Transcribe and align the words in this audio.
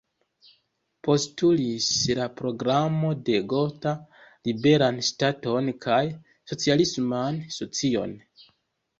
Postulis 1.07 1.89
la 2.19 2.23
Programo 2.39 3.11
de 3.27 3.41
Gotha 3.53 3.93
"liberan 4.49 4.97
ŝtaton" 5.09 5.69
kaj 5.87 5.99
"socialisman 6.53 7.39
socion". 7.57 8.17